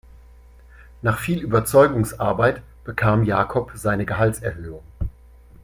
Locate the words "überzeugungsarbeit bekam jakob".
1.43-3.73